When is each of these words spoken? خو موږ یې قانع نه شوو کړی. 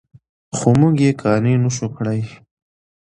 خو 0.55 0.69
موږ 0.79 0.95
یې 1.05 1.11
قانع 1.21 1.55
نه 1.63 1.69
شوو 1.75 1.95
کړی. 1.97 2.21